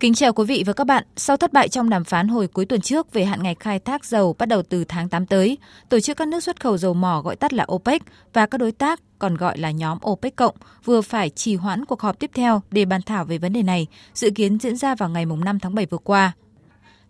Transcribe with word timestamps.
Kính 0.00 0.14
chào 0.14 0.32
quý 0.32 0.44
vị 0.44 0.62
và 0.66 0.72
các 0.72 0.86
bạn. 0.86 1.04
Sau 1.16 1.36
thất 1.36 1.52
bại 1.52 1.68
trong 1.68 1.90
đàm 1.90 2.04
phán 2.04 2.28
hồi 2.28 2.48
cuối 2.48 2.64
tuần 2.64 2.80
trước 2.80 3.12
về 3.12 3.24
hạn 3.24 3.42
ngày 3.42 3.56
khai 3.60 3.78
thác 3.78 4.04
dầu 4.04 4.34
bắt 4.38 4.46
đầu 4.46 4.62
từ 4.62 4.84
tháng 4.84 5.08
8 5.08 5.26
tới, 5.26 5.58
tổ 5.88 6.00
chức 6.00 6.16
các 6.16 6.28
nước 6.28 6.40
xuất 6.40 6.60
khẩu 6.60 6.78
dầu 6.78 6.94
mỏ 6.94 7.20
gọi 7.20 7.36
tắt 7.36 7.52
là 7.52 7.66
OPEC 7.72 8.02
và 8.32 8.46
các 8.46 8.58
đối 8.58 8.72
tác 8.72 9.00
còn 9.18 9.36
gọi 9.36 9.58
là 9.58 9.70
nhóm 9.70 9.98
OPEC 10.10 10.36
cộng 10.36 10.54
vừa 10.84 11.00
phải 11.00 11.30
trì 11.30 11.54
hoãn 11.56 11.84
cuộc 11.84 12.00
họp 12.00 12.18
tiếp 12.18 12.30
theo 12.34 12.62
để 12.70 12.84
bàn 12.84 13.02
thảo 13.02 13.24
về 13.24 13.38
vấn 13.38 13.52
đề 13.52 13.62
này, 13.62 13.86
dự 14.14 14.30
kiến 14.30 14.58
diễn 14.58 14.76
ra 14.76 14.94
vào 14.94 15.08
ngày 15.08 15.26
5 15.26 15.58
tháng 15.58 15.74
7 15.74 15.86
vừa 15.86 15.98
qua. 15.98 16.32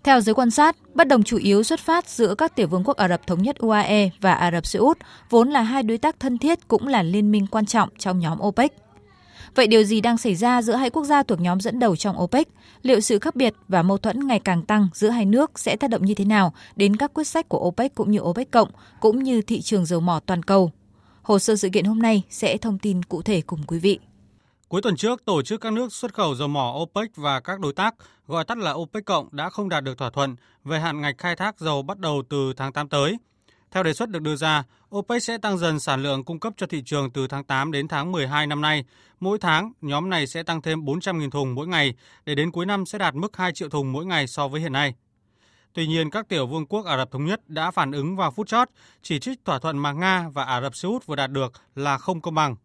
Theo 0.05 0.21
giới 0.21 0.35
quan 0.35 0.51
sát, 0.51 0.77
bất 0.95 1.09
đồng 1.09 1.23
chủ 1.23 1.37
yếu 1.37 1.63
xuất 1.63 1.81
phát 1.81 2.09
giữa 2.09 2.35
các 2.35 2.57
tiểu 2.57 2.69
vương 2.69 2.85
quốc 2.85 2.97
Ả 2.97 3.09
Rập 3.09 3.27
Thống 3.27 3.43
nhất 3.43 3.59
UAE 3.59 4.11
và 4.21 4.33
Ả 4.33 4.51
Rập 4.51 4.67
Xê 4.67 4.79
Út, 4.79 4.99
vốn 5.31 5.49
là 5.49 5.63
hai 5.63 5.83
đối 5.83 5.99
tác 5.99 6.21
thân 6.21 6.39
thiết 6.39 6.69
cũng 6.69 6.87
là 6.89 7.03
liên 7.03 7.31
minh 7.31 7.47
quan 7.47 7.67
trọng 7.67 7.89
trong 7.99 8.19
nhóm 8.19 8.39
OPEC. 8.43 8.88
Vậy 9.55 9.67
điều 9.67 9.83
gì 9.83 10.01
đang 10.01 10.19
xảy 10.19 10.35
ra 10.35 10.63
giữa 10.63 10.75
hai 10.75 10.91
quốc 10.91 11.05
gia 11.05 11.23
thuộc 11.23 11.41
nhóm 11.41 11.61
dẫn 11.61 11.79
đầu 11.79 11.97
trong 11.97 12.23
OPEC? 12.23 12.49
Liệu 12.83 13.01
sự 13.01 13.19
khác 13.19 13.37
biệt 13.37 13.55
và 13.69 13.83
mâu 13.83 13.99
thuẫn 13.99 14.27
ngày 14.27 14.41
càng 14.41 14.63
tăng 14.63 14.89
giữa 14.95 15.09
hai 15.09 15.25
nước 15.25 15.59
sẽ 15.59 15.77
tác 15.77 15.91
động 15.91 16.05
như 16.05 16.15
thế 16.15 16.25
nào 16.25 16.55
đến 16.77 16.97
các 16.97 17.15
quyết 17.15 17.25
sách 17.25 17.49
của 17.49 17.59
OPEC 17.59 17.95
cũng 17.95 18.11
như 18.11 18.21
OPEC 18.21 18.51
cộng, 18.51 18.71
cũng 19.01 19.23
như 19.23 19.43
thị 19.43 19.61
trường 19.61 19.87
dầu 19.87 20.01
mỏ 20.01 20.21
toàn 20.27 20.43
cầu? 20.43 20.73
Hồ 21.23 21.39
sơ 21.39 21.57
sự 21.57 21.69
kiện 21.69 21.85
hôm 21.85 21.99
nay 21.99 22.23
sẽ 22.31 22.57
thông 22.57 22.79
tin 22.79 23.03
cụ 23.03 23.23
thể 23.23 23.41
cùng 23.41 23.63
quý 23.67 23.79
vị. 23.79 23.99
Cuối 24.69 24.83
tuần 24.83 24.97
trước, 24.97 25.25
tổ 25.25 25.43
chức 25.43 25.61
các 25.61 25.73
nước 25.73 25.93
xuất 25.93 26.15
khẩu 26.15 26.35
dầu 26.35 26.49
mỏ 26.49 26.75
OPEC 26.83 27.17
và 27.17 27.41
các 27.41 27.61
đối 27.61 27.73
tác, 27.73 27.95
gọi 28.27 28.45
tắt 28.45 28.59
là 28.59 28.73
OPEC 28.73 29.05
cộng 29.05 29.29
đã 29.33 29.51
không 29.51 29.69
đạt 29.69 29.85
được 29.85 29.99
thỏa 29.99 30.11
thuận 30.11 30.37
về 30.65 30.81
hạn 30.81 31.01
ngạch 31.01 31.19
khai 31.19 31.37
thác 31.37 31.61
dầu 31.61 31.83
bắt 31.83 31.99
đầu 31.99 32.23
từ 32.29 32.53
tháng 32.57 32.73
8 32.73 32.89
tới. 32.89 33.17
Theo 33.71 33.83
đề 33.83 33.93
xuất 33.95 34.11
được 34.11 34.23
đưa 34.23 34.37
ra, 34.37 34.65
OPEC 34.97 35.23
sẽ 35.23 35.39
tăng 35.39 35.59
dần 35.59 35.81
sản 35.81 36.03
lượng 36.03 36.25
cung 36.25 36.41
cấp 36.41 36.53
cho 36.57 36.67
thị 36.67 36.83
trường 36.85 37.11
từ 37.11 37.27
tháng 37.27 37.45
8 37.45 37.73
đến 37.73 37.89
tháng 37.89 38.13
12 38.13 38.47
năm 38.47 38.61
nay. 38.61 38.85
Mỗi 39.21 39.39
tháng, 39.39 39.73
nhóm 39.81 40.11
này 40.11 40.27
sẽ 40.27 40.43
tăng 40.43 40.63
thêm 40.63 40.85
400.000 40.85 41.31
thùng 41.31 41.55
mỗi 41.55 41.67
ngày, 41.67 41.95
để 42.25 42.35
đến 42.35 42.51
cuối 42.51 42.67
năm 42.67 42.87
sẽ 42.87 42.99
đạt 42.99 43.15
mức 43.15 43.37
2 43.37 43.53
triệu 43.53 43.69
thùng 43.69 43.93
mỗi 43.93 44.07
ngày 44.07 44.27
so 44.27 44.49
với 44.49 44.61
hiện 44.61 44.73
nay. 44.73 44.95
Tuy 45.73 45.87
nhiên, 45.87 46.11
các 46.11 46.29
tiểu 46.29 46.47
vương 46.47 46.67
quốc 46.67 46.87
Ả 46.87 46.97
Rập 46.97 47.11
Thống 47.11 47.25
Nhất 47.25 47.49
đã 47.49 47.71
phản 47.71 47.93
ứng 47.93 48.17
vào 48.17 48.31
phút 48.31 48.49
chót, 48.49 48.69
chỉ 49.03 49.19
trích 49.19 49.45
thỏa 49.45 49.59
thuận 49.59 49.79
mà 49.79 49.93
Nga 49.93 50.29
và 50.29 50.45
Ả 50.45 50.61
Rập 50.61 50.77
Xê 50.77 50.89
Út 50.89 51.07
vừa 51.07 51.17
đạt 51.17 51.31
được 51.31 51.53
là 51.75 51.99
không 51.99 52.21
công 52.21 52.35
bằng. 52.35 52.57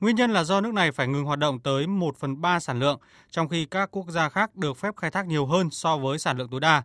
Nguyên 0.00 0.16
nhân 0.16 0.32
là 0.32 0.44
do 0.44 0.60
nước 0.60 0.74
này 0.74 0.92
phải 0.92 1.08
ngừng 1.08 1.24
hoạt 1.24 1.38
động 1.38 1.60
tới 1.60 1.86
1 1.86 2.16
phần 2.16 2.40
3 2.40 2.60
sản 2.60 2.78
lượng, 2.78 3.00
trong 3.30 3.48
khi 3.48 3.66
các 3.66 3.90
quốc 3.90 4.08
gia 4.08 4.28
khác 4.28 4.56
được 4.56 4.76
phép 4.76 4.96
khai 4.96 5.10
thác 5.10 5.26
nhiều 5.26 5.46
hơn 5.46 5.70
so 5.70 5.96
với 5.96 6.18
sản 6.18 6.38
lượng 6.38 6.48
tối 6.50 6.60
đa. 6.60 6.82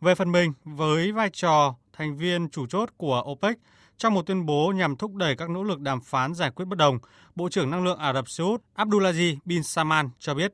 Về 0.00 0.14
phần 0.14 0.32
mình, 0.32 0.52
với 0.64 1.12
vai 1.12 1.30
trò 1.32 1.74
thành 2.00 2.16
viên 2.16 2.48
chủ 2.48 2.66
chốt 2.66 2.90
của 2.96 3.24
OPEC, 3.30 3.58
trong 3.98 4.14
một 4.14 4.26
tuyên 4.26 4.46
bố 4.46 4.72
nhằm 4.76 4.96
thúc 4.96 5.14
đẩy 5.14 5.36
các 5.36 5.50
nỗ 5.50 5.62
lực 5.62 5.80
đàm 5.80 6.00
phán 6.00 6.34
giải 6.34 6.50
quyết 6.50 6.64
bất 6.64 6.78
đồng, 6.78 6.98
Bộ 7.34 7.48
trưởng 7.48 7.70
Năng 7.70 7.84
lượng 7.84 7.98
Ả 7.98 8.12
Rập 8.12 8.28
Xê 8.28 8.44
Út 8.44 8.62
Abdulaziz 8.76 9.36
bin 9.44 9.62
Salman 9.62 10.08
cho 10.18 10.34
biết. 10.34 10.52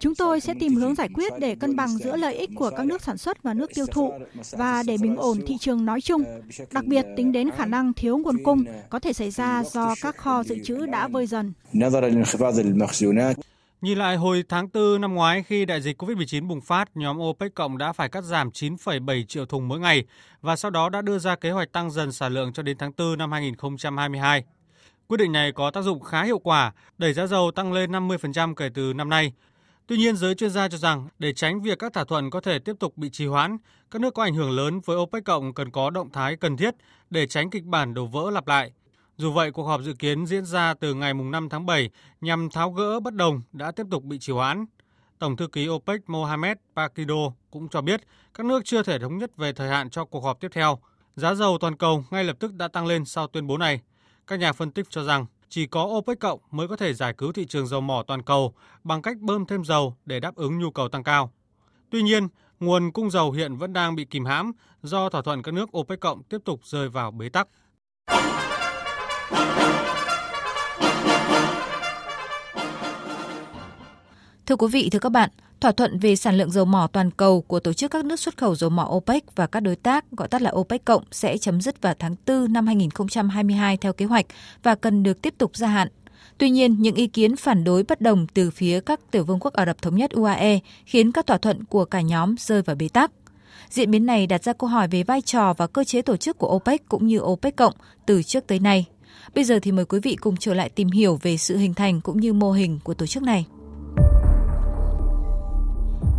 Chúng 0.00 0.14
tôi 0.14 0.40
sẽ 0.40 0.54
tìm 0.60 0.74
hướng 0.74 0.94
giải 0.94 1.08
quyết 1.14 1.32
để 1.38 1.54
cân 1.54 1.76
bằng 1.76 1.88
giữa 1.88 2.16
lợi 2.16 2.34
ích 2.34 2.50
của 2.56 2.70
các 2.76 2.86
nước 2.86 3.02
sản 3.02 3.18
xuất 3.18 3.42
và 3.42 3.54
nước 3.54 3.70
tiêu 3.74 3.86
thụ 3.86 4.12
và 4.50 4.82
để 4.86 4.96
bình 5.02 5.16
ổn 5.16 5.38
thị 5.46 5.56
trường 5.60 5.84
nói 5.84 6.00
chung, 6.00 6.24
đặc 6.72 6.84
biệt 6.84 7.06
tính 7.16 7.32
đến 7.32 7.50
khả 7.50 7.66
năng 7.66 7.92
thiếu 7.92 8.18
nguồn 8.18 8.36
cung 8.44 8.64
có 8.90 8.98
thể 8.98 9.12
xảy 9.12 9.30
ra 9.30 9.62
do 9.64 9.94
các 10.02 10.16
kho 10.16 10.42
dự 10.42 10.56
trữ 10.64 10.86
đã 10.86 11.08
vơi 11.08 11.26
dần. 11.26 11.52
Nhìn 13.82 13.98
lại 13.98 14.16
hồi 14.16 14.44
tháng 14.48 14.68
4 14.74 15.00
năm 15.00 15.14
ngoái 15.14 15.42
khi 15.42 15.64
đại 15.64 15.80
dịch 15.80 16.02
COVID-19 16.02 16.48
bùng 16.48 16.60
phát, 16.60 16.96
nhóm 16.96 17.20
OPEC 17.20 17.54
cộng 17.54 17.78
đã 17.78 17.92
phải 17.92 18.08
cắt 18.08 18.24
giảm 18.24 18.50
9,7 18.50 19.24
triệu 19.24 19.46
thùng 19.46 19.68
mỗi 19.68 19.80
ngày 19.80 20.04
và 20.40 20.56
sau 20.56 20.70
đó 20.70 20.88
đã 20.88 21.02
đưa 21.02 21.18
ra 21.18 21.36
kế 21.36 21.50
hoạch 21.50 21.72
tăng 21.72 21.90
dần 21.90 22.12
sản 22.12 22.32
lượng 22.32 22.52
cho 22.52 22.62
đến 22.62 22.78
tháng 22.78 22.92
4 22.98 23.18
năm 23.18 23.32
2022. 23.32 24.44
Quyết 25.06 25.16
định 25.16 25.32
này 25.32 25.52
có 25.52 25.70
tác 25.70 25.82
dụng 25.82 26.00
khá 26.00 26.22
hiệu 26.22 26.38
quả, 26.38 26.72
đẩy 26.98 27.12
giá 27.12 27.26
dầu 27.26 27.50
tăng 27.50 27.72
lên 27.72 27.92
50% 27.92 28.54
kể 28.54 28.68
từ 28.74 28.92
năm 28.92 29.08
nay. 29.08 29.32
Tuy 29.86 29.96
nhiên, 29.96 30.16
giới 30.16 30.34
chuyên 30.34 30.50
gia 30.50 30.68
cho 30.68 30.78
rằng 30.78 31.08
để 31.18 31.32
tránh 31.32 31.62
việc 31.62 31.78
các 31.78 31.92
thỏa 31.92 32.04
thuận 32.04 32.30
có 32.30 32.40
thể 32.40 32.58
tiếp 32.58 32.76
tục 32.80 32.96
bị 32.96 33.10
trì 33.10 33.26
hoãn, 33.26 33.56
các 33.90 34.02
nước 34.02 34.14
có 34.14 34.22
ảnh 34.22 34.34
hưởng 34.34 34.50
lớn 34.50 34.80
với 34.80 34.96
OPEC 34.96 35.24
cộng 35.24 35.54
cần 35.54 35.70
có 35.70 35.90
động 35.90 36.10
thái 36.12 36.36
cần 36.36 36.56
thiết 36.56 36.74
để 37.10 37.26
tránh 37.26 37.50
kịch 37.50 37.64
bản 37.64 37.94
đổ 37.94 38.06
vỡ 38.06 38.30
lặp 38.30 38.48
lại. 38.48 38.72
Dù 39.16 39.32
vậy, 39.32 39.50
cuộc 39.50 39.64
họp 39.64 39.82
dự 39.82 39.92
kiến 39.92 40.26
diễn 40.26 40.44
ra 40.44 40.74
từ 40.74 40.94
ngày 40.94 41.14
5 41.14 41.48
tháng 41.48 41.66
7 41.66 41.90
nhằm 42.20 42.50
tháo 42.50 42.70
gỡ 42.70 43.00
bất 43.00 43.14
đồng 43.14 43.40
đã 43.52 43.70
tiếp 43.70 43.86
tục 43.90 44.04
bị 44.04 44.18
trì 44.18 44.32
hoãn. 44.32 44.66
Tổng 45.18 45.36
thư 45.36 45.46
ký 45.46 45.68
OPEC 45.68 46.00
Mohamed 46.06 46.56
Pakido 46.76 47.14
cũng 47.50 47.68
cho 47.68 47.80
biết 47.80 48.00
các 48.34 48.46
nước 48.46 48.64
chưa 48.64 48.82
thể 48.82 48.98
thống 48.98 49.18
nhất 49.18 49.36
về 49.36 49.52
thời 49.52 49.68
hạn 49.68 49.90
cho 49.90 50.04
cuộc 50.04 50.24
họp 50.24 50.40
tiếp 50.40 50.48
theo. 50.52 50.78
Giá 51.16 51.34
dầu 51.34 51.58
toàn 51.60 51.76
cầu 51.76 52.04
ngay 52.10 52.24
lập 52.24 52.36
tức 52.40 52.54
đã 52.54 52.68
tăng 52.68 52.86
lên 52.86 53.04
sau 53.04 53.26
tuyên 53.26 53.46
bố 53.46 53.58
này. 53.58 53.80
Các 54.26 54.38
nhà 54.38 54.52
phân 54.52 54.70
tích 54.70 54.86
cho 54.90 55.04
rằng 55.04 55.26
chỉ 55.48 55.66
có 55.66 55.82
OPEC 55.82 56.18
cộng 56.20 56.40
mới 56.50 56.68
có 56.68 56.76
thể 56.76 56.94
giải 56.94 57.14
cứu 57.18 57.32
thị 57.32 57.46
trường 57.46 57.66
dầu 57.66 57.80
mỏ 57.80 58.04
toàn 58.06 58.22
cầu 58.22 58.54
bằng 58.84 59.02
cách 59.02 59.16
bơm 59.18 59.46
thêm 59.46 59.64
dầu 59.64 59.96
để 60.04 60.20
đáp 60.20 60.34
ứng 60.34 60.58
nhu 60.58 60.70
cầu 60.70 60.88
tăng 60.88 61.02
cao. 61.02 61.32
Tuy 61.90 62.02
nhiên, 62.02 62.28
nguồn 62.60 62.92
cung 62.92 63.10
dầu 63.10 63.32
hiện 63.32 63.56
vẫn 63.56 63.72
đang 63.72 63.94
bị 63.94 64.04
kìm 64.04 64.24
hãm 64.24 64.52
do 64.82 65.08
thỏa 65.08 65.22
thuận 65.22 65.42
các 65.42 65.54
nước 65.54 65.76
OPEC 65.78 66.00
cộng 66.00 66.22
tiếp 66.22 66.38
tục 66.44 66.60
rơi 66.64 66.88
vào 66.88 67.10
bế 67.10 67.28
tắc. 67.28 67.48
Thưa 74.46 74.56
quý 74.56 74.66
vị, 74.72 74.88
thưa 74.90 74.98
các 74.98 75.08
bạn, 75.08 75.30
thỏa 75.60 75.72
thuận 75.72 75.98
về 75.98 76.16
sản 76.16 76.36
lượng 76.38 76.50
dầu 76.50 76.64
mỏ 76.64 76.88
toàn 76.92 77.10
cầu 77.10 77.42
của 77.42 77.60
tổ 77.60 77.72
chức 77.72 77.90
các 77.90 78.04
nước 78.04 78.20
xuất 78.20 78.36
khẩu 78.36 78.54
dầu 78.54 78.70
mỏ 78.70 78.88
OPEC 78.90 79.36
và 79.36 79.46
các 79.46 79.60
đối 79.60 79.76
tác 79.76 80.04
gọi 80.10 80.28
tắt 80.28 80.42
là 80.42 80.50
OPEC 80.54 80.84
cộng 80.84 81.04
sẽ 81.10 81.38
chấm 81.38 81.60
dứt 81.60 81.82
vào 81.82 81.94
tháng 81.98 82.14
4 82.26 82.52
năm 82.52 82.66
2022 82.66 83.76
theo 83.76 83.92
kế 83.92 84.04
hoạch 84.04 84.26
và 84.62 84.74
cần 84.74 85.02
được 85.02 85.22
tiếp 85.22 85.34
tục 85.38 85.56
gia 85.56 85.68
hạn. 85.68 85.88
Tuy 86.38 86.50
nhiên, 86.50 86.82
những 86.82 86.94
ý 86.94 87.06
kiến 87.06 87.36
phản 87.36 87.64
đối 87.64 87.82
bất 87.82 88.00
đồng 88.00 88.26
từ 88.34 88.50
phía 88.50 88.80
các 88.80 89.00
tiểu 89.10 89.24
vương 89.24 89.38
quốc 89.40 89.52
Ả 89.52 89.66
Rập 89.66 89.82
Thống 89.82 89.96
nhất 89.96 90.10
UAE 90.10 90.58
khiến 90.86 91.12
các 91.12 91.26
thỏa 91.26 91.38
thuận 91.38 91.64
của 91.64 91.84
cả 91.84 92.00
nhóm 92.00 92.34
rơi 92.38 92.62
vào 92.62 92.76
bế 92.76 92.88
tắc. 92.88 93.12
Diễn 93.68 93.90
biến 93.90 94.06
này 94.06 94.26
đặt 94.26 94.44
ra 94.44 94.52
câu 94.52 94.70
hỏi 94.70 94.88
về 94.88 95.02
vai 95.02 95.20
trò 95.20 95.54
và 95.56 95.66
cơ 95.66 95.84
chế 95.84 96.02
tổ 96.02 96.16
chức 96.16 96.38
của 96.38 96.56
OPEC 96.56 96.88
cũng 96.88 97.06
như 97.06 97.20
OPEC 97.20 97.56
cộng 97.56 97.74
từ 98.06 98.22
trước 98.22 98.46
tới 98.46 98.58
nay. 98.58 98.86
Bây 99.34 99.44
giờ 99.44 99.58
thì 99.62 99.72
mời 99.72 99.84
quý 99.84 100.00
vị 100.02 100.16
cùng 100.16 100.36
trở 100.36 100.54
lại 100.54 100.68
tìm 100.68 100.88
hiểu 100.88 101.18
về 101.22 101.36
sự 101.36 101.56
hình 101.56 101.74
thành 101.74 102.00
cũng 102.00 102.20
như 102.20 102.32
mô 102.32 102.52
hình 102.52 102.78
của 102.84 102.94
tổ 102.94 103.06
chức 103.06 103.22
này. 103.22 103.46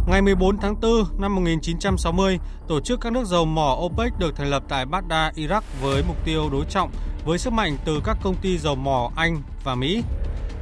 Ngày 0.07 0.21
14 0.21 0.57
tháng 0.57 0.75
4 0.81 0.91
năm 1.19 1.35
1960, 1.35 2.39
tổ 2.67 2.79
chức 2.79 3.01
các 3.01 3.13
nước 3.13 3.25
dầu 3.25 3.45
mỏ 3.45 3.77
OPEC 3.81 4.19
được 4.19 4.35
thành 4.35 4.49
lập 4.49 4.63
tại 4.69 4.85
Baghdad, 4.85 5.35
Iraq 5.35 5.61
với 5.81 6.03
mục 6.07 6.25
tiêu 6.25 6.49
đối 6.51 6.65
trọng 6.65 6.91
với 7.25 7.37
sức 7.37 7.53
mạnh 7.53 7.77
từ 7.85 8.01
các 8.05 8.17
công 8.23 8.35
ty 8.35 8.57
dầu 8.57 8.75
mỏ 8.75 9.11
Anh 9.15 9.41
và 9.63 9.75
Mỹ. 9.75 10.03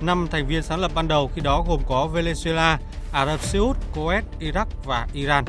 Năm 0.02 0.28
thành 0.31 0.48
viên 0.48 0.63
sáng 0.63 0.80
lập 0.80 0.92
ban 0.96 1.08
đầu 1.08 1.31
khi 1.36 1.42
đó 1.42 1.66
gồm 1.68 1.80
có 1.88 2.09
Venezuela, 2.13 2.78
Ả 3.13 3.25
Rập 3.25 3.40
Xê 3.40 3.59
Út, 3.59 3.78
Kuwait, 3.96 4.22
Iraq 4.40 4.66
và 4.86 5.08
Iran. 5.13 5.46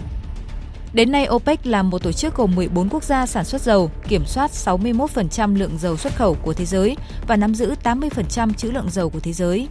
Đến 0.92 1.12
nay, 1.12 1.28
OPEC 1.30 1.66
là 1.66 1.82
một 1.82 2.02
tổ 2.02 2.12
chức 2.12 2.34
gồm 2.34 2.54
14 2.54 2.88
quốc 2.88 3.04
gia 3.04 3.26
sản 3.26 3.44
xuất 3.44 3.62
dầu, 3.62 3.90
kiểm 4.08 4.26
soát 4.26 4.50
61% 4.50 5.56
lượng 5.56 5.78
dầu 5.78 5.96
xuất 5.96 6.16
khẩu 6.16 6.36
của 6.42 6.52
thế 6.52 6.64
giới 6.64 6.96
và 7.28 7.36
nắm 7.36 7.54
giữ 7.54 7.74
80% 7.84 8.52
trữ 8.52 8.70
lượng 8.70 8.90
dầu 8.90 9.10
của 9.10 9.20
thế 9.20 9.32
giới. 9.32 9.68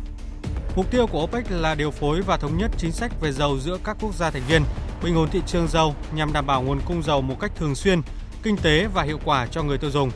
Mục 0.76 0.92
tiêu 0.92 1.08
của 1.08 1.24
OPEC 1.24 1.52
là 1.52 1.76
điều 1.76 1.92
phối 1.92 2.22
và 2.22 2.38
thống 2.38 2.58
nhất 2.58 2.72
chính 2.78 2.92
sách 2.92 3.22
về 3.22 3.32
dầu 3.32 3.60
giữa 3.60 3.78
các 3.84 3.98
quốc 4.02 4.16
gia 4.16 4.30
thành 4.30 4.42
viên, 4.48 4.62
bình 5.04 5.16
ổn 5.16 5.30
thị 5.32 5.42
trường 5.48 5.68
dầu 5.68 5.96
nhằm 6.16 6.34
đảm 6.34 6.46
bảo 6.46 6.62
nguồn 6.62 6.80
cung 6.86 7.04
dầu 7.04 7.22
một 7.22 7.36
cách 7.40 7.52
thường 7.56 7.76
xuyên, 7.76 8.02
kinh 8.44 8.58
tế 8.58 8.88
và 8.94 9.04
hiệu 9.04 9.20
quả 9.26 9.48
cho 9.52 9.64
người 9.64 9.78
tiêu 9.78 9.90
dùng, 9.90 10.12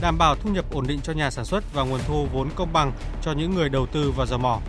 đảm 0.00 0.18
bảo 0.18 0.36
thu 0.36 0.50
nhập 0.50 0.64
ổn 0.74 0.86
định 0.86 1.00
cho 1.02 1.12
nhà 1.12 1.30
sản 1.30 1.44
xuất 1.44 1.74
và 1.74 1.82
nguồn 1.82 2.00
thu 2.06 2.26
vốn 2.32 2.48
công 2.54 2.72
bằng 2.72 2.92
cho 3.22 3.32
những 3.32 3.54
người 3.54 3.68
đầu 3.68 3.86
tư 3.86 4.10
vào 4.16 4.26
dầu 4.26 4.38
mỏ. 4.38 4.60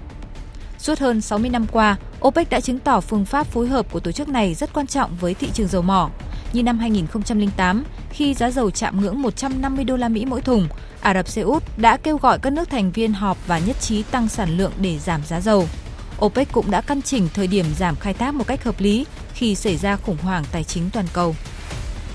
Suốt 0.79 0.99
hơn 0.99 1.21
60 1.21 1.49
năm 1.49 1.65
qua, 1.71 1.95
OPEC 2.27 2.49
đã 2.49 2.59
chứng 2.59 2.79
tỏ 2.79 2.99
phương 2.99 3.25
pháp 3.25 3.47
phối 3.47 3.67
hợp 3.67 3.91
của 3.91 3.99
tổ 3.99 4.11
chức 4.11 4.29
này 4.29 4.53
rất 4.53 4.73
quan 4.73 4.87
trọng 4.87 5.17
với 5.21 5.33
thị 5.33 5.49
trường 5.53 5.67
dầu 5.67 5.81
mỏ. 5.81 6.09
Như 6.53 6.63
năm 6.63 6.79
2008, 6.79 7.83
khi 8.09 8.33
giá 8.33 8.51
dầu 8.51 8.71
chạm 8.71 9.01
ngưỡng 9.01 9.21
150 9.21 9.85
đô 9.85 9.95
la 9.95 10.09
Mỹ 10.09 10.25
mỗi 10.25 10.41
thùng, 10.41 10.67
Ả 11.01 11.13
Rập 11.13 11.27
Xê 11.27 11.41
Út 11.41 11.63
đã 11.77 11.97
kêu 11.97 12.17
gọi 12.17 12.39
các 12.39 12.53
nước 12.53 12.69
thành 12.69 12.91
viên 12.91 13.13
họp 13.13 13.47
và 13.47 13.59
nhất 13.59 13.75
trí 13.81 14.03
tăng 14.03 14.27
sản 14.27 14.57
lượng 14.57 14.71
để 14.81 14.99
giảm 14.99 15.21
giá 15.27 15.41
dầu. 15.41 15.67
OPEC 16.25 16.51
cũng 16.51 16.71
đã 16.71 16.81
căn 16.81 17.01
chỉnh 17.01 17.27
thời 17.33 17.47
điểm 17.47 17.65
giảm 17.77 17.95
khai 17.95 18.13
thác 18.13 18.33
một 18.33 18.47
cách 18.47 18.63
hợp 18.63 18.79
lý 18.79 19.05
khi 19.33 19.55
xảy 19.55 19.77
ra 19.77 19.95
khủng 19.95 20.17
hoảng 20.21 20.43
tài 20.51 20.63
chính 20.63 20.89
toàn 20.89 21.05
cầu. 21.13 21.35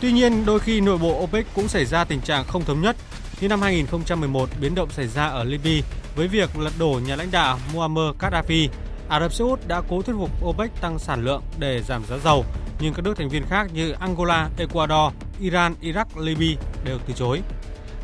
Tuy 0.01 0.13
nhiên, 0.13 0.47
đôi 0.47 0.61
khi 0.61 0.81
nội 0.81 0.99
bộ 0.99 1.23
OPEC 1.23 1.47
cũng 1.55 1.69
xảy 1.69 1.85
ra 1.85 2.05
tình 2.05 2.21
trạng 2.21 2.45
không 2.49 2.65
thống 2.65 2.81
nhất. 2.81 2.97
Như 3.43 3.49
năm 3.49 3.63
2011, 3.63 4.49
biến 4.61 4.75
động 4.75 4.91
xảy 4.91 5.09
ra 5.09 5.27
ở 5.27 5.45
Libya 5.45 5.87
với 6.17 6.29
việc 6.29 6.59
lật 6.59 6.73
đổ 6.79 7.01
nhà 7.07 7.17
lãnh 7.17 7.31
đạo 7.31 7.59
Muammar 7.75 8.15
Gaddafi. 8.19 8.69
Ả 9.09 9.21
Rập 9.21 9.33
Xê 9.33 9.45
Út 9.45 9.69
đã 9.69 9.83
cố 9.89 10.03
thuyết 10.03 10.15
phục 10.19 10.45
OPEC 10.45 10.81
tăng 10.81 10.99
sản 10.99 11.25
lượng 11.25 11.43
để 11.59 11.83
giảm 11.83 12.05
giá 12.05 12.19
dầu 12.25 12.45
nhưng 12.81 12.95
các 12.95 13.03
nước 13.05 13.17
thành 13.17 13.29
viên 13.29 13.43
khác 13.49 13.71
như 13.75 13.93
Angola, 13.93 14.49
Ecuador, 14.59 15.13
Iran, 15.41 15.75
Iraq, 15.83 16.05
Libya 16.17 16.63
đều 16.85 16.99
từ 17.07 17.15
chối. 17.17 17.43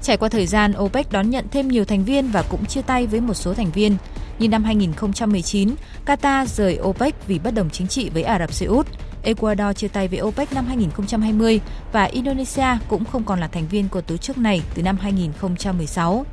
Trải 0.03 0.17
qua 0.17 0.29
thời 0.29 0.47
gian, 0.47 0.73
OPEC 0.79 1.13
đón 1.13 1.31
nhận 1.31 1.49
thêm 1.51 1.69
nhiều 1.69 1.85
thành 1.85 2.05
viên 2.05 2.31
và 2.31 2.43
cũng 2.43 2.67
chia 2.67 2.83
tay 2.83 3.07
với 3.07 3.21
một 3.21 3.35
số 3.35 3.55
thành 3.55 3.71
viên. 3.71 3.97
Như 4.39 4.49
năm 4.49 4.65
2019, 4.65 5.75
Qatar 6.07 6.47
rời 6.47 6.79
OPEC 6.83 7.27
vì 7.27 7.39
bất 7.39 7.55
đồng 7.55 7.71
chính 7.71 7.87
trị 7.87 8.11
với 8.11 8.23
Ả 8.23 8.39
Rập 8.39 8.53
Xê 8.53 8.67
Út. 8.67 8.87
Ecuador 9.29 9.77
chia 9.77 9.89
tay 9.89 10.09
với 10.09 10.21
OPEC 10.23 10.53
năm 10.53 10.67
2020 10.67 11.61
và 11.93 12.05
Indonesia 12.05 12.67
cũng 12.89 13.05
không 13.05 13.25
còn 13.25 13.41
là 13.41 13.49
thành 13.49 13.69
viên 13.69 13.89
của 13.89 14.01
tổ 14.01 14.17
chức 14.17 14.39
này 14.39 14.63
từ 14.75 14.83
năm 14.83 14.99
2016. 15.01 16.27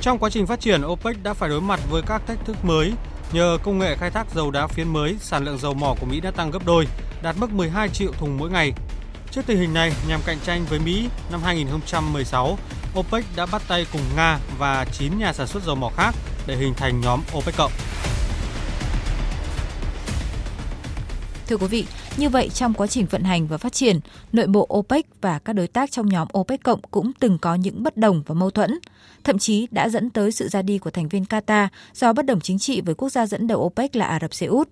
Trong 0.00 0.18
quá 0.18 0.30
trình 0.30 0.46
phát 0.46 0.60
triển, 0.60 0.82
OPEC 0.86 1.22
đã 1.22 1.34
phải 1.34 1.48
đối 1.48 1.60
mặt 1.60 1.80
với 1.90 2.02
các 2.06 2.22
thách 2.26 2.44
thức 2.44 2.64
mới. 2.64 2.92
Nhờ 3.32 3.58
công 3.62 3.78
nghệ 3.78 3.96
khai 3.96 4.10
thác 4.10 4.26
dầu 4.34 4.50
đá 4.50 4.66
phiến 4.66 4.88
mới, 4.88 5.16
sản 5.20 5.44
lượng 5.44 5.58
dầu 5.58 5.74
mỏ 5.74 5.94
của 6.00 6.06
Mỹ 6.06 6.20
đã 6.20 6.30
tăng 6.30 6.50
gấp 6.50 6.66
đôi, 6.66 6.86
đạt 7.22 7.36
mức 7.38 7.52
12 7.52 7.88
triệu 7.88 8.12
thùng 8.12 8.38
mỗi 8.38 8.50
ngày. 8.50 8.72
Trước 9.30 9.42
tình 9.46 9.58
hình 9.58 9.74
này, 9.74 9.92
nhằm 10.08 10.20
cạnh 10.26 10.38
tranh 10.44 10.64
với 10.68 10.78
Mỹ, 10.78 11.08
năm 11.32 11.42
2016, 11.42 12.58
OPEC 12.98 13.24
đã 13.36 13.46
bắt 13.46 13.62
tay 13.68 13.86
cùng 13.92 14.02
Nga 14.16 14.38
và 14.58 14.84
9 14.92 15.18
nhà 15.18 15.32
sản 15.32 15.46
xuất 15.46 15.62
dầu 15.62 15.74
mỏ 15.74 15.90
khác 15.96 16.14
để 16.46 16.56
hình 16.56 16.74
thành 16.74 17.00
nhóm 17.00 17.20
OPEC 17.38 17.56
cộng. 17.56 17.72
Thưa 21.50 21.56
quý 21.56 21.66
vị, 21.66 21.86
như 22.16 22.28
vậy 22.28 22.48
trong 22.48 22.74
quá 22.74 22.86
trình 22.86 23.06
vận 23.10 23.22
hành 23.22 23.46
và 23.46 23.58
phát 23.58 23.72
triển, 23.72 24.00
nội 24.32 24.46
bộ 24.46 24.66
OPEC 24.74 25.06
và 25.20 25.38
các 25.38 25.52
đối 25.52 25.66
tác 25.66 25.90
trong 25.90 26.08
nhóm 26.08 26.28
OPEC 26.38 26.62
cộng 26.62 26.80
cũng 26.90 27.12
từng 27.12 27.38
có 27.38 27.54
những 27.54 27.82
bất 27.82 27.96
đồng 27.96 28.22
và 28.26 28.34
mâu 28.34 28.50
thuẫn, 28.50 28.78
thậm 29.24 29.38
chí 29.38 29.66
đã 29.70 29.88
dẫn 29.88 30.10
tới 30.10 30.32
sự 30.32 30.48
ra 30.48 30.62
đi 30.62 30.78
của 30.78 30.90
thành 30.90 31.08
viên 31.08 31.22
Qatar 31.22 31.68
do 31.94 32.12
bất 32.12 32.26
đồng 32.26 32.40
chính 32.40 32.58
trị 32.58 32.80
với 32.80 32.94
quốc 32.94 33.08
gia 33.08 33.26
dẫn 33.26 33.46
đầu 33.46 33.60
OPEC 33.60 33.96
là 33.96 34.06
Ả 34.06 34.18
Rập 34.20 34.34
Xê 34.34 34.46
Út. 34.46 34.68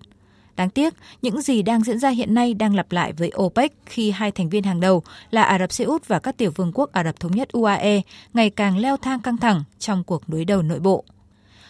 Đáng 0.55 0.69
tiếc, 0.69 0.93
những 1.21 1.41
gì 1.41 1.61
đang 1.61 1.83
diễn 1.83 1.99
ra 1.99 2.09
hiện 2.09 2.33
nay 2.33 2.53
đang 2.53 2.75
lặp 2.75 2.91
lại 2.91 3.13
với 3.13 3.31
OPEC 3.37 3.73
khi 3.85 4.11
hai 4.11 4.31
thành 4.31 4.49
viên 4.49 4.63
hàng 4.63 4.79
đầu 4.79 5.03
là 5.31 5.43
Ả 5.43 5.59
Rập 5.59 5.71
Xê 5.71 5.85
Út 5.85 6.07
và 6.07 6.19
các 6.19 6.37
tiểu 6.37 6.51
vương 6.55 6.71
quốc 6.73 6.91
Ả 6.91 7.03
Rập 7.03 7.19
Thống 7.19 7.35
nhất 7.35 7.49
UAE 7.51 8.01
ngày 8.33 8.49
càng 8.49 8.77
leo 8.77 8.97
thang 8.97 9.19
căng 9.19 9.37
thẳng 9.37 9.63
trong 9.79 10.03
cuộc 10.03 10.29
đối 10.29 10.45
đầu 10.45 10.61
nội 10.61 10.79
bộ. 10.79 11.03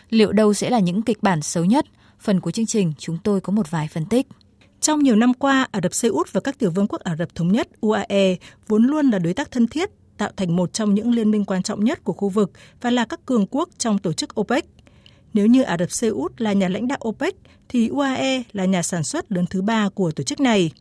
Liệu 0.10 0.32
đâu 0.32 0.54
sẽ 0.54 0.70
là 0.70 0.80
những 0.80 1.02
kịch 1.02 1.24
bản 1.24 1.42
xấu 1.42 1.66
nhất? 1.66 1.86
Phần 2.20 2.40
của 2.40 2.52
chương 2.52 2.66
trình 2.66 2.94
chúng 2.98 3.18
tôi 3.24 3.42
có 3.42 3.54
một 3.54 3.72
vài 3.72 3.88
phân 3.88 4.06
tích. 4.06 4.28
Trong 4.82 5.00
nhiều 5.00 5.16
năm 5.16 5.34
qua, 5.34 5.68
Ả 5.72 5.80
Rập 5.84 5.94
Xê 5.94 6.08
Út 6.08 6.34
và 6.34 6.42
các 6.42 6.60
tiểu 6.60 6.72
vương 6.72 6.88
quốc 6.88 7.02
Ả 7.02 7.16
Rập 7.16 7.36
Thống 7.36 7.52
nhất 7.52 7.68
UAE 7.82 8.36
vốn 8.68 8.84
luôn 8.84 9.10
là 9.10 9.20
đối 9.20 9.34
tác 9.34 9.52
thân 9.52 9.68
thiết, 9.68 9.90
tạo 10.18 10.32
thành 10.38 10.56
một 10.56 10.74
trong 10.74 10.94
những 10.94 11.12
liên 11.12 11.32
minh 11.32 11.46
quan 11.46 11.64
trọng 11.64 11.84
nhất 11.84 12.04
của 12.04 12.14
khu 12.14 12.30
vực 12.30 12.52
và 12.82 12.90
là 12.90 13.06
các 13.06 13.26
cường 13.26 13.48
quốc 13.48 13.70
trong 13.78 13.98
tổ 13.98 14.14
chức 14.14 14.40
OPEC. 14.40 14.66
Nếu 15.34 15.48
như 15.48 15.62
Ả 15.62 15.78
Rập 15.78 15.92
Xê 15.92 16.08
Út 16.08 16.42
là 16.42 16.54
nhà 16.54 16.70
lãnh 16.70 16.88
đạo 16.88 17.00
OPEC, 17.08 17.36
thì 17.70 17.88
UAE 17.88 18.44
là 18.52 18.66
nhà 18.66 18.82
sản 18.82 19.04
xuất 19.04 19.32
lớn 19.32 19.46
thứ 19.50 19.62
ba 19.62 19.90
của 19.90 20.12
tổ 20.12 20.24
chức 20.24 20.40
này. 20.40 20.72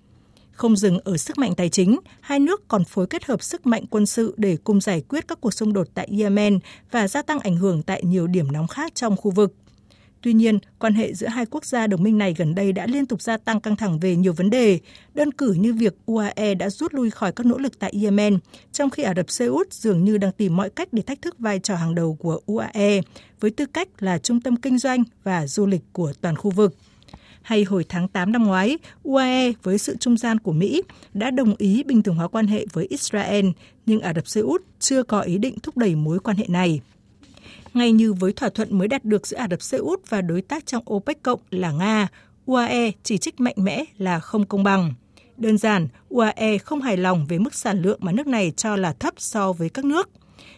Không 0.53 0.77
dừng 0.77 0.99
ở 1.05 1.17
sức 1.17 1.39
mạnh 1.39 1.55
tài 1.55 1.69
chính, 1.69 1.99
hai 2.21 2.39
nước 2.39 2.69
còn 2.69 2.85
phối 2.85 3.06
kết 3.06 3.25
hợp 3.25 3.43
sức 3.43 3.67
mạnh 3.67 3.85
quân 3.91 4.06
sự 4.06 4.35
để 4.37 4.56
cùng 4.65 4.81
giải 4.81 5.03
quyết 5.09 5.29
các 5.29 5.41
cuộc 5.41 5.50
xung 5.50 5.73
đột 5.73 5.87
tại 5.95 6.09
Yemen 6.21 6.59
và 6.91 7.09
gia 7.09 7.23
tăng 7.23 7.39
ảnh 7.39 7.56
hưởng 7.56 7.83
tại 7.83 8.03
nhiều 8.05 8.27
điểm 8.27 8.53
nóng 8.53 8.67
khác 8.67 8.95
trong 8.95 9.17
khu 9.17 9.31
vực. 9.31 9.55
Tuy 10.23 10.32
nhiên, 10.32 10.59
quan 10.79 10.94
hệ 10.94 11.15
giữa 11.15 11.26
hai 11.26 11.47
quốc 11.47 11.65
gia 11.65 11.87
đồng 11.87 12.03
minh 12.03 12.19
này 12.19 12.35
gần 12.38 12.55
đây 12.55 12.73
đã 12.73 12.87
liên 12.87 13.06
tục 13.06 13.23
gia 13.23 13.37
tăng 13.37 13.61
căng 13.61 13.76
thẳng 13.76 13.99
về 13.99 14.17
nhiều 14.17 14.32
vấn 14.32 14.50
đề, 14.50 14.79
đơn 15.15 15.32
cử 15.32 15.53
như 15.53 15.75
việc 15.75 15.97
UAE 16.06 16.55
đã 16.55 16.70
rút 16.70 16.94
lui 16.94 17.11
khỏi 17.11 17.32
các 17.32 17.47
nỗ 17.47 17.59
lực 17.59 17.79
tại 17.79 17.93
Yemen, 18.03 18.38
trong 18.73 18.91
khi 18.91 19.03
Ả 19.03 19.15
Rập 19.17 19.31
Xê 19.31 19.47
Út 19.47 19.73
dường 19.73 20.05
như 20.05 20.19
đang 20.19 20.32
tìm 20.32 20.56
mọi 20.56 20.70
cách 20.70 20.88
để 20.93 21.03
thách 21.03 21.23
thức 21.23 21.38
vai 21.38 21.59
trò 21.59 21.75
hàng 21.75 21.94
đầu 21.94 22.17
của 22.20 22.41
UAE 22.47 23.00
với 23.41 23.50
tư 23.50 23.67
cách 23.67 23.88
là 23.99 24.19
trung 24.19 24.41
tâm 24.41 24.56
kinh 24.56 24.79
doanh 24.79 25.05
và 25.25 25.47
du 25.47 25.67
lịch 25.67 25.82
của 25.93 26.12
toàn 26.21 26.37
khu 26.37 26.50
vực. 26.50 26.75
Hay 27.43 27.64
hồi 27.64 27.85
tháng 27.88 28.09
8 28.09 28.32
năm 28.32 28.44
ngoái, 28.44 28.79
UAE 29.03 29.53
với 29.62 29.79
sự 29.79 29.97
trung 29.97 30.17
gian 30.17 30.38
của 30.38 30.53
Mỹ 30.53 30.82
đã 31.14 31.31
đồng 31.31 31.55
ý 31.59 31.82
bình 31.82 32.03
thường 32.03 32.14
hóa 32.14 32.29
quan 32.29 32.47
hệ 32.47 32.67
với 32.73 32.87
Israel, 32.91 33.47
nhưng 33.87 34.00
Ả 34.00 34.14
Rập 34.14 34.29
Xê 34.29 34.41
Út 34.41 34.62
chưa 34.79 35.03
có 35.03 35.21
ý 35.21 35.38
định 35.38 35.59
thúc 35.62 35.76
đẩy 35.76 35.94
mối 35.94 36.19
quan 36.19 36.37
hệ 36.37 36.44
này. 36.49 36.81
Ngay 37.75 37.93
như 37.93 38.12
với 38.12 38.32
thỏa 38.32 38.49
thuận 38.49 38.79
mới 38.79 38.88
đạt 38.88 39.05
được 39.05 39.26
giữa 39.26 39.37
Ả 39.37 39.47
Rập 39.50 39.62
Xê 39.62 39.79
Út 39.79 40.00
và 40.09 40.20
đối 40.20 40.43
tác 40.43 40.67
trong 40.67 40.82
OPEC 40.93 41.23
cộng 41.23 41.41
là 41.50 41.70
Nga, 41.73 42.09
UAE 42.47 42.91
chỉ 43.03 43.19
trích 43.19 43.41
mạnh 43.41 43.55
mẽ 43.56 43.85
là 43.99 44.20
không 44.20 44.47
công 44.47 44.65
bằng. 44.65 44.94
Đơn 45.37 45.59
giản, 45.59 45.88
UAE 46.09 46.59
không 46.59 46.81
hài 46.81 46.97
lòng 46.97 47.26
về 47.29 47.38
mức 47.38 47.55
sản 47.55 47.82
lượng 47.82 47.99
mà 48.03 48.12
nước 48.12 48.26
này 48.26 48.53
cho 48.56 48.76
là 48.76 48.93
thấp 48.93 49.15
so 49.17 49.53
với 49.53 49.69
các 49.69 49.85
nước. 49.85 50.11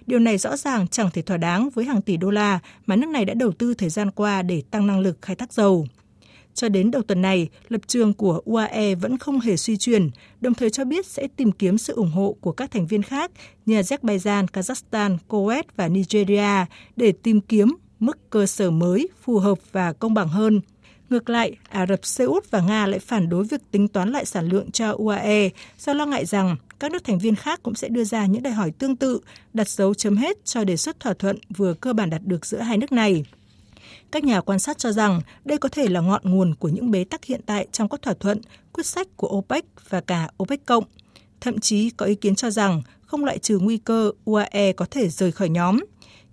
Điều 0.06 0.18
này 0.18 0.38
rõ 0.38 0.56
ràng 0.56 0.88
chẳng 0.88 1.10
thể 1.12 1.22
thỏa 1.22 1.36
đáng 1.36 1.70
với 1.70 1.84
hàng 1.84 2.02
tỷ 2.02 2.16
đô 2.16 2.30
la 2.30 2.58
mà 2.86 2.96
nước 2.96 3.08
này 3.08 3.24
đã 3.24 3.34
đầu 3.34 3.52
tư 3.52 3.74
thời 3.74 3.88
gian 3.88 4.10
qua 4.10 4.42
để 4.42 4.62
tăng 4.70 4.86
năng 4.86 5.00
lực 5.00 5.18
khai 5.22 5.36
thác 5.36 5.52
dầu. 5.52 5.86
Cho 6.54 6.68
đến 6.68 6.90
đầu 6.90 7.02
tuần 7.02 7.22
này, 7.22 7.48
lập 7.68 7.80
trường 7.86 8.12
của 8.12 8.42
UAE 8.44 8.94
vẫn 8.94 9.18
không 9.18 9.40
hề 9.40 9.56
suy 9.56 9.76
chuyển, 9.76 10.10
đồng 10.40 10.54
thời 10.54 10.70
cho 10.70 10.84
biết 10.84 11.06
sẽ 11.06 11.28
tìm 11.36 11.52
kiếm 11.52 11.78
sự 11.78 11.94
ủng 11.94 12.10
hộ 12.10 12.36
của 12.40 12.52
các 12.52 12.70
thành 12.70 12.86
viên 12.86 13.02
khác 13.02 13.30
như 13.66 13.80
Azerbaijan, 13.80 14.46
Kazakhstan, 14.46 15.16
Kuwait 15.28 15.62
và 15.76 15.88
Nigeria 15.88 16.66
để 16.96 17.12
tìm 17.12 17.40
kiếm 17.40 17.76
mức 18.00 18.30
cơ 18.30 18.46
sở 18.46 18.70
mới 18.70 19.08
phù 19.22 19.38
hợp 19.38 19.58
và 19.72 19.92
công 19.92 20.14
bằng 20.14 20.28
hơn. 20.28 20.60
Ngược 21.10 21.30
lại, 21.30 21.56
Ả 21.68 21.86
Rập 21.86 22.06
Xê 22.06 22.24
Út 22.24 22.50
và 22.50 22.60
Nga 22.60 22.86
lại 22.86 22.98
phản 22.98 23.28
đối 23.28 23.44
việc 23.44 23.60
tính 23.70 23.88
toán 23.88 24.10
lại 24.10 24.24
sản 24.24 24.48
lượng 24.48 24.70
cho 24.70 24.92
UAE 24.92 25.48
do 25.78 25.92
lo 25.92 26.06
ngại 26.06 26.26
rằng 26.26 26.56
các 26.80 26.92
nước 26.92 27.04
thành 27.04 27.18
viên 27.18 27.34
khác 27.34 27.60
cũng 27.62 27.74
sẽ 27.74 27.88
đưa 27.88 28.04
ra 28.04 28.26
những 28.26 28.42
đòi 28.42 28.52
hỏi 28.52 28.70
tương 28.70 28.96
tự, 28.96 29.20
đặt 29.52 29.68
dấu 29.68 29.94
chấm 29.94 30.16
hết 30.16 30.44
cho 30.44 30.64
đề 30.64 30.76
xuất 30.76 31.00
thỏa 31.00 31.14
thuận 31.14 31.36
vừa 31.56 31.74
cơ 31.74 31.92
bản 31.92 32.10
đạt 32.10 32.22
được 32.24 32.46
giữa 32.46 32.58
hai 32.58 32.78
nước 32.78 32.92
này. 32.92 33.24
Các 34.12 34.24
nhà 34.24 34.40
quan 34.40 34.58
sát 34.58 34.78
cho 34.78 34.92
rằng 34.92 35.20
đây 35.44 35.58
có 35.58 35.68
thể 35.68 35.88
là 35.88 36.00
ngọn 36.00 36.22
nguồn 36.24 36.54
của 36.54 36.68
những 36.68 36.90
bế 36.90 37.04
tắc 37.04 37.24
hiện 37.24 37.40
tại 37.46 37.66
trong 37.72 37.88
các 37.88 38.02
thỏa 38.02 38.14
thuận, 38.14 38.40
quyết 38.72 38.86
sách 38.86 39.08
của 39.16 39.28
OPEC 39.28 39.64
và 39.88 40.00
cả 40.00 40.28
OPEC 40.42 40.66
cộng. 40.66 40.84
Thậm 41.40 41.58
chí 41.58 41.90
có 41.90 42.06
ý 42.06 42.14
kiến 42.14 42.34
cho 42.34 42.50
rằng 42.50 42.82
không 43.02 43.24
loại 43.24 43.38
trừ 43.38 43.58
nguy 43.58 43.78
cơ 43.78 44.10
UAE 44.24 44.72
có 44.72 44.86
thể 44.90 45.08
rời 45.08 45.32
khỏi 45.32 45.48
nhóm. 45.48 45.80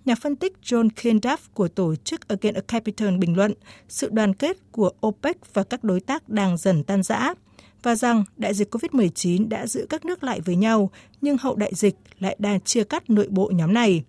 Nhà 0.04 0.14
phân 0.14 0.36
tích 0.36 0.56
John 0.64 0.88
Kenduff 0.96 1.36
của 1.54 1.68
tổ 1.68 1.94
chức 1.96 2.28
Again 2.28 2.54
a 2.54 2.60
Capital 2.60 3.16
bình 3.16 3.36
luận 3.36 3.54
sự 3.88 4.08
đoàn 4.12 4.34
kết 4.34 4.56
của 4.72 4.90
OPEC 5.06 5.54
và 5.54 5.62
các 5.62 5.84
đối 5.84 6.00
tác 6.00 6.28
đang 6.28 6.56
dần 6.56 6.84
tan 6.84 7.02
rã 7.02 7.34
và 7.82 7.94
rằng 7.94 8.24
đại 8.36 8.54
dịch 8.54 8.74
COVID-19 8.74 9.48
đã 9.48 9.66
giữ 9.66 9.86
các 9.88 10.04
nước 10.04 10.24
lại 10.24 10.40
với 10.40 10.56
nhau, 10.56 10.90
nhưng 11.20 11.38
hậu 11.38 11.56
đại 11.56 11.72
dịch 11.74 11.94
lại 12.18 12.36
đang 12.38 12.60
chia 12.60 12.84
cắt 12.84 13.10
nội 13.10 13.26
bộ 13.30 13.50
nhóm 13.54 13.74
này 13.74 14.04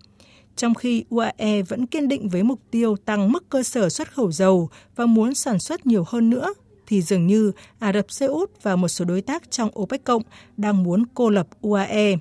trong 0.60 0.74
khi 0.74 1.04
UAE 1.10 1.62
vẫn 1.62 1.86
kiên 1.86 2.08
định 2.08 2.28
với 2.28 2.42
mục 2.42 2.60
tiêu 2.70 2.96
tăng 3.04 3.32
mức 3.32 3.48
cơ 3.48 3.62
sở 3.62 3.88
xuất 3.88 4.12
khẩu 4.12 4.32
dầu 4.32 4.68
và 4.96 5.06
muốn 5.06 5.34
sản 5.34 5.58
xuất 5.58 5.86
nhiều 5.86 6.04
hơn 6.06 6.30
nữa, 6.30 6.54
thì 6.86 7.02
dường 7.02 7.26
như 7.26 7.52
Ả 7.78 7.92
Rập 7.92 8.10
Xê 8.10 8.26
Út 8.26 8.50
và 8.62 8.76
một 8.76 8.88
số 8.88 9.04
đối 9.04 9.20
tác 9.20 9.50
trong 9.50 9.70
OPEC 9.80 10.04
cộng 10.04 10.22
đang 10.56 10.82
muốn 10.82 11.04
cô 11.14 11.30
lập 11.30 11.48
UAE. 11.60 12.16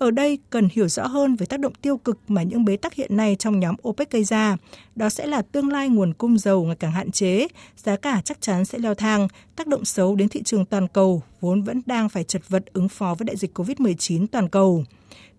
Ở 0.00 0.10
đây 0.10 0.38
cần 0.50 0.68
hiểu 0.72 0.88
rõ 0.88 1.06
hơn 1.06 1.36
về 1.36 1.46
tác 1.46 1.60
động 1.60 1.72
tiêu 1.82 1.96
cực 1.96 2.18
mà 2.28 2.42
những 2.42 2.64
bế 2.64 2.76
tắc 2.76 2.94
hiện 2.94 3.16
nay 3.16 3.36
trong 3.38 3.60
nhóm 3.60 3.74
OPEC 3.88 4.10
gây 4.10 4.24
ra. 4.24 4.56
Đó 4.96 5.08
sẽ 5.08 5.26
là 5.26 5.42
tương 5.42 5.68
lai 5.68 5.88
nguồn 5.88 6.14
cung 6.14 6.38
dầu 6.38 6.64
ngày 6.64 6.76
càng 6.76 6.92
hạn 6.92 7.10
chế, 7.10 7.46
giá 7.76 7.96
cả 7.96 8.20
chắc 8.24 8.40
chắn 8.40 8.64
sẽ 8.64 8.78
leo 8.78 8.94
thang, 8.94 9.28
tác 9.56 9.66
động 9.66 9.84
xấu 9.84 10.16
đến 10.16 10.28
thị 10.28 10.42
trường 10.42 10.64
toàn 10.64 10.88
cầu 10.88 11.22
vốn 11.40 11.62
vẫn 11.62 11.82
đang 11.86 12.08
phải 12.08 12.24
chật 12.24 12.48
vật 12.48 12.64
ứng 12.72 12.88
phó 12.88 13.14
với 13.14 13.24
đại 13.24 13.36
dịch 13.36 13.58
COVID-19 13.58 14.26
toàn 14.26 14.48
cầu. 14.48 14.84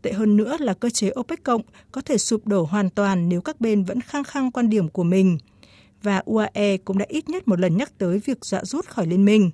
Tệ 0.02 0.12
hơn 0.12 0.38
nữa 0.38 0.58
là 0.60 0.74
cơ 0.74 0.90
chế 0.90 1.12
OPEC 1.20 1.44
cộng 1.44 1.62
có 1.92 2.02
thể 2.02 2.18
sụp 2.18 2.48
đổ 2.48 2.64
hoàn 2.64 2.90
toàn 2.90 3.30
nếu 3.30 3.42
các 3.42 3.62
bên 3.62 3.84
vẫn 3.84 4.02
khăng 4.02 4.24
khăng 4.24 4.52
quan 4.52 4.70
điểm 4.70 4.90
của 4.90 5.04
mình. 5.04 5.38
Và 6.04 6.22
UAE 6.26 6.78
cũng 6.78 6.98
đã 6.98 7.06
ít 7.10 7.30
nhất 7.30 7.48
một 7.48 7.60
lần 7.60 7.78
nhắc 7.78 7.98
tới 7.98 8.20
việc 8.20 8.46
dọa 8.46 8.66
rút 8.66 8.86
khỏi 8.86 9.08
liên 9.08 9.26
minh. 9.26 9.52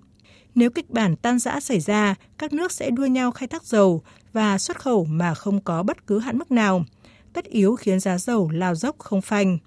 Nếu 0.56 0.70
kịch 0.70 0.90
bản 0.90 1.16
tan 1.16 1.40
rã 1.40 1.60
xảy 1.60 1.80
ra, 1.80 2.16
các 2.38 2.54
nước 2.54 2.72
sẽ 2.72 2.90
đua 2.90 3.06
nhau 3.06 3.32
khai 3.32 3.48
thác 3.48 3.64
dầu 3.64 4.02
và 4.38 4.58
xuất 4.58 4.80
khẩu 4.80 5.06
mà 5.06 5.34
không 5.34 5.60
có 5.60 5.84
bất 5.84 6.08
cứ 6.08 6.20
hạn 6.20 6.38
mức 6.38 6.52
nào. 6.52 6.86
Tất 7.34 7.46
yếu 7.46 7.76
khiến 7.76 8.00
giá 8.00 8.18
dầu 8.18 8.50
lao 8.50 8.76
dốc 8.76 9.00
không 9.00 9.22
phanh. 9.22 9.58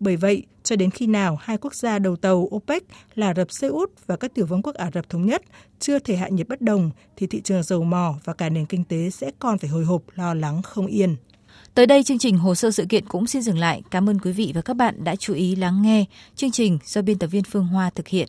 Bởi 0.00 0.16
vậy, 0.16 0.42
cho 0.62 0.76
đến 0.76 0.90
khi 0.90 1.06
nào 1.06 1.38
hai 1.40 1.58
quốc 1.58 1.74
gia 1.74 1.98
đầu 1.98 2.16
tàu 2.16 2.48
OPEC 2.54 2.82
là 3.14 3.26
Ả 3.26 3.34
Rập 3.34 3.52
Xê 3.52 3.68
Út 3.68 3.90
và 4.06 4.16
các 4.16 4.34
tiểu 4.34 4.46
vương 4.46 4.62
quốc 4.62 4.74
Ả 4.74 4.90
Rập 4.94 5.08
Thống 5.08 5.26
Nhất 5.26 5.42
chưa 5.80 5.98
thể 5.98 6.16
hạ 6.16 6.28
nhiệt 6.28 6.48
bất 6.48 6.60
đồng 6.60 6.90
thì 7.16 7.26
thị 7.26 7.40
trường 7.44 7.62
dầu 7.62 7.84
mỏ 7.84 8.14
và 8.24 8.32
cả 8.32 8.48
nền 8.48 8.66
kinh 8.66 8.84
tế 8.84 9.10
sẽ 9.10 9.30
còn 9.38 9.58
phải 9.58 9.70
hồi 9.70 9.84
hộp 9.84 10.02
lo 10.14 10.34
lắng 10.34 10.62
không 10.62 10.86
yên. 10.86 11.16
Tới 11.74 11.86
đây 11.86 12.02
chương 12.02 12.18
trình 12.18 12.38
hồ 12.38 12.54
sơ 12.54 12.70
sự 12.70 12.84
kiện 12.88 13.04
cũng 13.06 13.26
xin 13.26 13.42
dừng 13.42 13.58
lại. 13.58 13.82
Cảm 13.90 14.08
ơn 14.08 14.18
quý 14.18 14.32
vị 14.32 14.52
và 14.54 14.62
các 14.62 14.74
bạn 14.74 15.04
đã 15.04 15.16
chú 15.16 15.34
ý 15.34 15.56
lắng 15.56 15.82
nghe. 15.82 16.04
Chương 16.36 16.50
trình 16.50 16.78
do 16.84 17.02
biên 17.02 17.18
tập 17.18 17.26
viên 17.26 17.44
Phương 17.44 17.66
Hoa 17.66 17.90
thực 17.90 18.08
hiện. 18.08 18.28